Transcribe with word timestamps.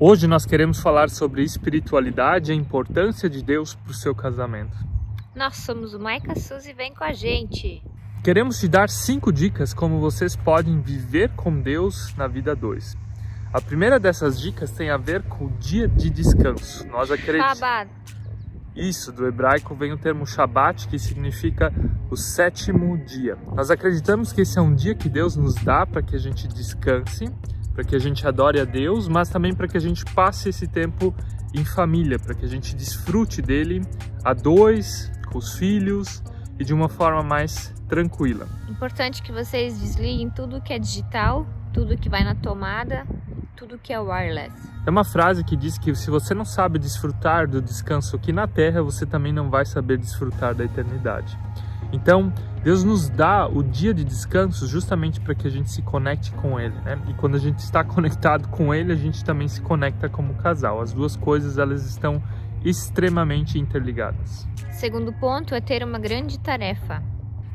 Hoje 0.00 0.28
nós 0.28 0.46
queremos 0.46 0.78
falar 0.78 1.10
sobre 1.10 1.42
espiritualidade 1.42 2.52
e 2.52 2.54
a 2.54 2.56
importância 2.56 3.28
de 3.28 3.42
Deus 3.42 3.74
para 3.74 3.90
o 3.90 3.94
seu 3.94 4.14
casamento. 4.14 4.78
Nós 5.34 5.56
somos 5.56 5.92
o 5.92 5.98
Maica 5.98 6.38
Suzy, 6.38 6.72
vem 6.72 6.94
com 6.94 7.02
a 7.02 7.12
gente! 7.12 7.82
Queremos 8.22 8.60
te 8.60 8.68
dar 8.68 8.88
cinco 8.90 9.32
dicas 9.32 9.74
como 9.74 9.98
vocês 9.98 10.36
podem 10.36 10.80
viver 10.80 11.30
com 11.30 11.60
Deus 11.60 12.14
na 12.16 12.28
vida 12.28 12.54
2. 12.54 12.96
A 13.52 13.60
primeira 13.60 13.98
dessas 13.98 14.40
dicas 14.40 14.70
tem 14.70 14.88
a 14.88 14.96
ver 14.96 15.24
com 15.24 15.46
o 15.46 15.50
dia 15.58 15.88
de 15.88 16.10
descanso. 16.10 16.86
Nós 16.86 17.10
acreditamos. 17.10 17.58
Shabbat. 17.58 17.90
Isso, 18.76 19.10
do 19.10 19.26
hebraico 19.26 19.74
vem 19.74 19.92
o 19.92 19.98
termo 19.98 20.24
Shabat, 20.24 20.86
que 20.86 20.96
significa 20.96 21.74
o 22.08 22.16
sétimo 22.16 22.96
dia. 22.98 23.36
Nós 23.52 23.68
acreditamos 23.68 24.32
que 24.32 24.42
esse 24.42 24.60
é 24.60 24.62
um 24.62 24.72
dia 24.72 24.94
que 24.94 25.08
Deus 25.08 25.34
nos 25.34 25.56
dá 25.56 25.84
para 25.84 26.02
que 26.02 26.14
a 26.14 26.20
gente 26.20 26.46
descanse, 26.46 27.24
para 27.78 27.84
que 27.84 27.94
a 27.94 28.00
gente 28.00 28.26
adore 28.26 28.58
a 28.58 28.64
Deus, 28.64 29.06
mas 29.06 29.28
também 29.28 29.54
para 29.54 29.68
que 29.68 29.76
a 29.76 29.80
gente 29.80 30.04
passe 30.06 30.48
esse 30.48 30.66
tempo 30.66 31.14
em 31.54 31.64
família, 31.64 32.18
para 32.18 32.34
que 32.34 32.44
a 32.44 32.48
gente 32.48 32.74
desfrute 32.74 33.40
dele 33.40 33.86
a 34.24 34.34
dois, 34.34 35.12
com 35.30 35.38
os 35.38 35.56
filhos 35.56 36.20
e 36.58 36.64
de 36.64 36.74
uma 36.74 36.88
forma 36.88 37.22
mais 37.22 37.72
tranquila. 37.88 38.48
Importante 38.68 39.22
que 39.22 39.30
vocês 39.30 39.78
desliguem 39.78 40.28
tudo 40.28 40.60
que 40.60 40.72
é 40.72 40.78
digital, 40.80 41.46
tudo 41.72 41.96
que 41.96 42.08
vai 42.08 42.24
na 42.24 42.34
tomada, 42.34 43.06
tudo 43.54 43.78
que 43.78 43.92
é 43.92 44.00
wireless. 44.00 44.52
É 44.84 44.90
uma 44.90 45.04
frase 45.04 45.44
que 45.44 45.56
diz 45.56 45.78
que 45.78 45.94
se 45.94 46.10
você 46.10 46.34
não 46.34 46.44
sabe 46.44 46.80
desfrutar 46.80 47.46
do 47.46 47.62
descanso 47.62 48.16
aqui 48.16 48.32
na 48.32 48.48
Terra, 48.48 48.82
você 48.82 49.06
também 49.06 49.32
não 49.32 49.50
vai 49.50 49.64
saber 49.64 49.98
desfrutar 49.98 50.52
da 50.52 50.64
eternidade. 50.64 51.38
Então, 51.92 52.32
Deus 52.62 52.84
nos 52.84 53.08
dá 53.08 53.46
o 53.46 53.62
dia 53.62 53.94
de 53.94 54.04
descanso 54.04 54.66
justamente 54.66 55.20
para 55.20 55.34
que 55.34 55.46
a 55.46 55.50
gente 55.50 55.70
se 55.70 55.80
conecte 55.80 56.32
com 56.32 56.58
Ele, 56.58 56.74
né? 56.84 56.98
E 57.08 57.14
quando 57.14 57.36
a 57.36 57.38
gente 57.38 57.60
está 57.60 57.82
conectado 57.84 58.48
com 58.48 58.74
Ele, 58.74 58.92
a 58.92 58.96
gente 58.96 59.24
também 59.24 59.48
se 59.48 59.60
conecta 59.60 60.08
como 60.08 60.34
casal. 60.34 60.80
As 60.80 60.92
duas 60.92 61.16
coisas 61.16 61.58
elas 61.58 61.84
estão 61.88 62.22
extremamente 62.64 63.58
interligadas. 63.58 64.46
Segundo 64.70 65.12
ponto 65.12 65.54
é 65.54 65.60
ter 65.60 65.82
uma 65.82 65.98
grande 65.98 66.38
tarefa. 66.38 67.02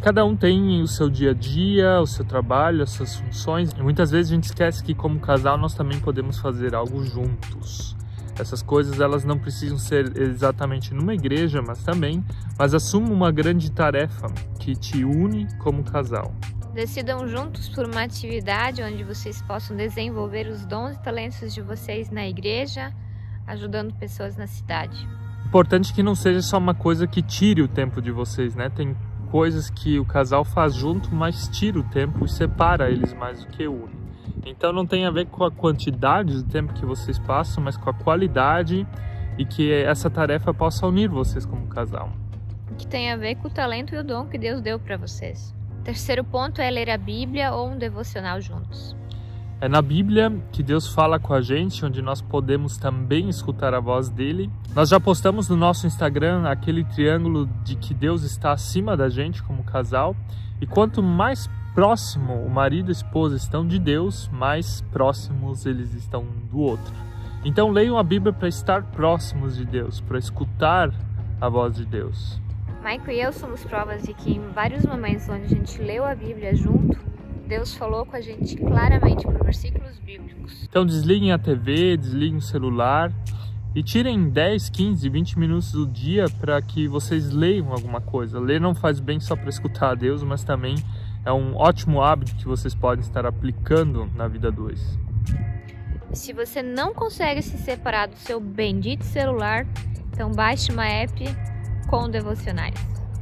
Cada 0.00 0.24
um 0.24 0.36
tem 0.36 0.82
o 0.82 0.86
seu 0.86 1.08
dia 1.08 1.30
a 1.30 1.34
dia, 1.34 2.00
o 2.00 2.06
seu 2.06 2.24
trabalho, 2.24 2.82
as 2.82 2.90
suas 2.90 3.16
funções. 3.16 3.70
E 3.72 3.82
muitas 3.82 4.10
vezes 4.10 4.30
a 4.30 4.34
gente 4.34 4.44
esquece 4.44 4.82
que 4.82 4.94
como 4.94 5.18
casal 5.18 5.56
nós 5.56 5.74
também 5.74 5.98
podemos 6.00 6.38
fazer 6.38 6.74
algo 6.74 7.04
juntos. 7.04 7.96
Essas 8.38 8.62
coisas 8.62 9.00
elas 9.00 9.24
não 9.24 9.38
precisam 9.38 9.78
ser 9.78 10.16
exatamente 10.20 10.92
numa 10.92 11.14
igreja, 11.14 11.62
mas 11.62 11.82
também, 11.84 12.24
mas 12.58 12.74
assuma 12.74 13.08
uma 13.10 13.30
grande 13.30 13.70
tarefa 13.70 14.26
que 14.58 14.74
te 14.74 15.04
une 15.04 15.46
como 15.58 15.84
casal. 15.84 16.34
Decidam 16.74 17.28
juntos 17.28 17.68
por 17.68 17.86
uma 17.86 18.02
atividade 18.02 18.82
onde 18.82 19.04
vocês 19.04 19.40
possam 19.42 19.76
desenvolver 19.76 20.48
os 20.48 20.66
dons 20.66 20.96
e 20.96 21.02
talentos 21.02 21.54
de 21.54 21.62
vocês 21.62 22.10
na 22.10 22.26
igreja, 22.26 22.92
ajudando 23.46 23.94
pessoas 23.94 24.36
na 24.36 24.48
cidade. 24.48 25.08
Importante 25.46 25.94
que 25.94 26.02
não 26.02 26.16
seja 26.16 26.42
só 26.42 26.58
uma 26.58 26.74
coisa 26.74 27.06
que 27.06 27.22
tire 27.22 27.62
o 27.62 27.68
tempo 27.68 28.02
de 28.02 28.10
vocês, 28.10 28.56
né? 28.56 28.68
Tem 28.68 28.96
coisas 29.30 29.70
que 29.70 30.00
o 30.00 30.04
casal 30.04 30.44
faz 30.44 30.74
junto, 30.74 31.14
mas 31.14 31.46
tira 31.48 31.78
o 31.78 31.84
tempo 31.84 32.24
e 32.24 32.28
separa 32.28 32.90
eles 32.90 33.14
mais 33.14 33.44
do 33.44 33.46
que 33.46 33.68
une. 33.68 34.03
Então 34.44 34.72
não 34.72 34.86
tem 34.86 35.06
a 35.06 35.10
ver 35.10 35.26
com 35.26 35.44
a 35.44 35.50
quantidade 35.50 36.42
de 36.42 36.44
tempo 36.44 36.72
que 36.74 36.84
vocês 36.84 37.18
passam, 37.18 37.62
mas 37.62 37.76
com 37.76 37.88
a 37.88 37.94
qualidade 37.94 38.86
e 39.38 39.44
que 39.44 39.72
essa 39.72 40.10
tarefa 40.10 40.52
possa 40.52 40.86
unir 40.86 41.08
vocês 41.08 41.44
como 41.44 41.66
casal. 41.66 42.10
Que 42.78 42.86
tem 42.86 43.10
a 43.10 43.16
ver 43.16 43.36
com 43.36 43.48
o 43.48 43.50
talento 43.50 43.94
e 43.94 43.98
o 43.98 44.04
dom 44.04 44.26
que 44.26 44.38
Deus 44.38 44.60
deu 44.60 44.78
para 44.78 44.96
vocês. 44.96 45.54
Terceiro 45.82 46.24
ponto 46.24 46.60
é 46.60 46.70
ler 46.70 46.90
a 46.90 46.96
Bíblia 46.96 47.52
ou 47.52 47.68
um 47.68 47.78
devocional 47.78 48.40
juntos. 48.40 48.96
É 49.60 49.68
na 49.68 49.80
Bíblia 49.80 50.32
que 50.52 50.62
Deus 50.62 50.88
fala 50.88 51.18
com 51.18 51.32
a 51.32 51.40
gente, 51.40 51.84
onde 51.84 52.02
nós 52.02 52.20
podemos 52.20 52.76
também 52.76 53.28
escutar 53.28 53.72
a 53.72 53.80
voz 53.80 54.08
dele. 54.08 54.50
Nós 54.74 54.88
já 54.88 54.98
postamos 54.98 55.48
no 55.48 55.56
nosso 55.56 55.86
Instagram 55.86 56.48
aquele 56.48 56.84
triângulo 56.84 57.46
de 57.62 57.76
que 57.76 57.94
Deus 57.94 58.24
está 58.24 58.52
acima 58.52 58.96
da 58.96 59.08
gente 59.08 59.42
como 59.42 59.62
casal. 59.62 60.16
E 60.60 60.66
quanto 60.66 61.02
mais 61.02 61.48
próximo 61.74 62.34
o 62.34 62.48
marido 62.48 62.88
e 62.88 62.90
a 62.90 62.92
esposa 62.92 63.36
estão 63.36 63.66
de 63.66 63.78
Deus, 63.78 64.28
mais 64.32 64.80
próximos 64.92 65.66
eles 65.66 65.92
estão 65.92 66.22
um 66.22 66.46
do 66.46 66.60
outro. 66.60 66.94
Então 67.44 67.70
leiam 67.70 67.98
a 67.98 68.02
Bíblia 68.02 68.32
para 68.32 68.48
estar 68.48 68.82
próximos 68.84 69.56
de 69.56 69.64
Deus, 69.64 70.00
para 70.00 70.18
escutar 70.18 70.90
a 71.40 71.48
voz 71.48 71.74
de 71.74 71.84
Deus. 71.84 72.40
Michael 72.82 73.10
e 73.10 73.20
eu 73.20 73.32
somos 73.32 73.64
provas 73.64 74.02
de 74.02 74.14
que 74.14 74.32
em 74.32 74.40
vários 74.52 74.84
momentos 74.84 75.28
onde 75.28 75.44
a 75.44 75.48
gente 75.48 75.82
leu 75.82 76.04
a 76.04 76.14
Bíblia 76.14 76.54
junto, 76.54 76.98
Deus 77.46 77.74
falou 77.74 78.06
com 78.06 78.16
a 78.16 78.20
gente 78.20 78.56
claramente 78.56 79.24
por 79.24 79.42
versículos 79.42 79.98
bíblicos. 79.98 80.64
Então 80.64 80.86
desliguem 80.86 81.32
a 81.32 81.38
TV, 81.38 81.96
desliguem 81.96 82.38
o 82.38 82.42
celular 82.42 83.12
e 83.74 83.82
tirem 83.82 84.30
10, 84.30 84.70
15, 84.70 85.08
20 85.08 85.38
minutos 85.38 85.72
do 85.72 85.86
dia 85.86 86.26
para 86.40 86.60
que 86.62 86.86
vocês 86.86 87.30
leiam 87.30 87.72
alguma 87.72 88.00
coisa. 88.00 88.38
Ler 88.38 88.60
não 88.60 88.74
faz 88.74 89.00
bem 89.00 89.18
só 89.18 89.34
para 89.34 89.48
escutar 89.48 89.90
a 89.90 89.94
Deus, 89.94 90.22
mas 90.22 90.44
também 90.44 90.76
é 91.24 91.32
um 91.32 91.56
ótimo 91.56 92.02
hábito 92.02 92.34
que 92.36 92.44
vocês 92.44 92.74
podem 92.74 93.04
estar 93.04 93.24
aplicando 93.24 94.10
na 94.14 94.28
vida 94.28 94.52
2. 94.52 94.98
Se 96.12 96.32
você 96.32 96.62
não 96.62 96.92
consegue 96.92 97.42
se 97.42 97.56
separar 97.58 98.08
do 98.08 98.16
seu 98.16 98.38
bendito 98.38 99.04
celular, 99.04 99.66
então 100.12 100.30
baixe 100.30 100.70
uma 100.70 100.86
app 100.86 101.24
com 101.88 102.08
devocionais. 102.08 102.74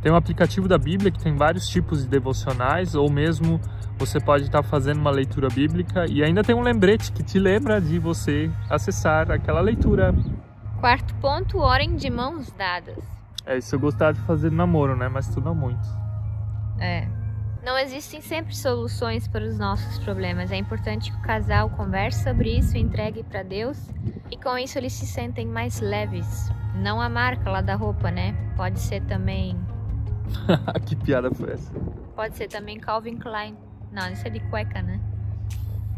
Tem 0.00 0.12
um 0.12 0.16
aplicativo 0.16 0.68
da 0.68 0.78
Bíblia 0.78 1.10
que 1.10 1.18
tem 1.18 1.34
vários 1.34 1.68
tipos 1.68 2.02
de 2.02 2.08
devocionais 2.08 2.94
ou 2.94 3.10
mesmo 3.10 3.60
você 3.98 4.20
pode 4.20 4.44
estar 4.44 4.62
fazendo 4.62 5.00
uma 5.00 5.10
leitura 5.10 5.48
bíblica 5.48 6.06
e 6.08 6.22
ainda 6.22 6.44
tem 6.44 6.54
um 6.54 6.62
lembrete 6.62 7.10
que 7.10 7.22
te 7.22 7.38
lembra 7.38 7.80
de 7.80 7.98
você 7.98 8.48
acessar 8.70 9.30
aquela 9.30 9.60
leitura. 9.60 10.14
Quarto 10.78 11.12
ponto, 11.16 11.58
orem 11.58 11.96
de 11.96 12.08
mãos 12.08 12.52
dadas. 12.52 12.96
É, 13.44 13.58
isso 13.58 13.74
eu 13.74 13.80
gostava 13.80 14.12
de 14.12 14.20
fazer 14.20 14.52
namoro, 14.52 14.96
né? 14.96 15.08
Mas 15.08 15.26
tu 15.28 15.40
não 15.40 15.54
muito. 15.54 15.88
É. 16.78 17.08
Não 17.62 17.76
existem 17.76 18.20
sempre 18.20 18.56
soluções 18.56 19.26
para 19.26 19.44
os 19.44 19.58
nossos 19.58 19.98
problemas. 19.98 20.52
É 20.52 20.56
importante 20.56 21.10
que 21.10 21.18
o 21.18 21.22
casal 21.22 21.68
converse 21.70 22.22
sobre 22.22 22.56
isso 22.56 22.76
entregue 22.76 23.22
para 23.22 23.42
Deus. 23.42 23.90
E 24.30 24.36
com 24.36 24.56
isso 24.56 24.78
eles 24.78 24.92
se 24.92 25.06
sentem 25.06 25.46
mais 25.46 25.80
leves. 25.80 26.50
Não 26.74 27.00
a 27.00 27.08
marca 27.08 27.50
lá 27.50 27.60
da 27.60 27.74
roupa, 27.74 28.10
né? 28.10 28.34
Pode 28.56 28.78
ser 28.78 29.02
também. 29.02 29.58
que 30.86 30.94
piada 30.94 31.30
foi 31.32 31.52
essa? 31.52 31.72
Pode 32.14 32.36
ser 32.36 32.48
também 32.48 32.78
Calvin 32.78 33.16
Klein. 33.16 33.56
Não, 33.90 34.10
isso 34.12 34.26
é 34.26 34.30
de 34.30 34.40
cueca, 34.40 34.82
né? 34.82 35.00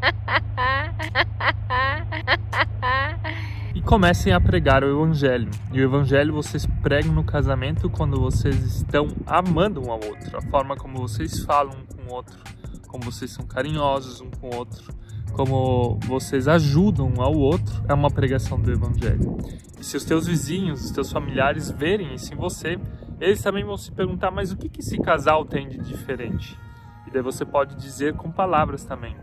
comecem 3.90 4.32
a 4.32 4.40
pregar 4.40 4.84
o 4.84 4.88
evangelho. 4.88 5.50
E 5.72 5.80
o 5.80 5.84
evangelho 5.84 6.32
vocês 6.32 6.64
pregam 6.80 7.12
no 7.12 7.24
casamento 7.24 7.90
quando 7.90 8.20
vocês 8.20 8.54
estão 8.76 9.08
amando 9.26 9.84
um 9.84 9.90
ao 9.90 9.98
outro, 9.98 10.38
a 10.38 10.42
forma 10.42 10.76
como 10.76 10.96
vocês 10.96 11.40
falam 11.40 11.72
um 11.76 11.96
com 11.96 12.08
o 12.08 12.14
outro, 12.14 12.38
como 12.86 13.02
vocês 13.02 13.32
são 13.32 13.44
carinhosos 13.44 14.20
um 14.20 14.30
com 14.30 14.48
o 14.48 14.54
outro, 14.54 14.94
como 15.32 15.98
vocês 16.06 16.46
ajudam 16.46 17.12
um 17.18 17.20
ao 17.20 17.34
outro, 17.34 17.82
é 17.88 17.92
uma 17.92 18.08
pregação 18.08 18.60
do 18.60 18.70
evangelho. 18.70 19.36
E 19.80 19.84
se 19.84 19.96
os 19.96 20.04
teus 20.04 20.24
vizinhos, 20.24 20.84
os 20.84 20.92
teus 20.92 21.10
familiares 21.10 21.68
verem 21.68 22.14
isso 22.14 22.32
em 22.32 22.36
você, 22.36 22.78
eles 23.20 23.42
também 23.42 23.64
vão 23.64 23.76
se 23.76 23.90
perguntar: 23.90 24.30
mas 24.30 24.52
o 24.52 24.56
que, 24.56 24.68
que 24.68 24.82
esse 24.82 24.98
casal 24.98 25.44
tem 25.44 25.68
de 25.68 25.78
diferente? 25.78 26.56
E 27.08 27.10
daí 27.10 27.22
você 27.22 27.44
pode 27.44 27.74
dizer 27.74 28.14
com 28.14 28.30
palavras 28.30 28.84
também, 28.84 29.16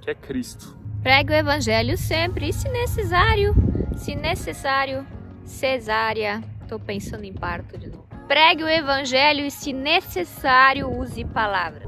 que 0.00 0.08
é 0.08 0.14
Cristo. 0.14 0.78
Pregue 1.02 1.34
o 1.34 1.36
evangelho 1.36 1.98
sempre, 1.98 2.48
e 2.48 2.52
se 2.54 2.66
necessário, 2.70 3.73
se 3.96 4.14
necessário, 4.14 5.06
cesárea. 5.44 6.42
Tô 6.68 6.78
pensando 6.78 7.24
em 7.24 7.32
parto 7.32 7.76
de 7.78 7.88
novo. 7.88 8.06
Pregue 8.26 8.64
o 8.64 8.68
evangelho 8.68 9.44
e 9.44 9.50
se 9.50 9.72
necessário, 9.72 10.90
use 10.90 11.24
palavras. 11.24 11.83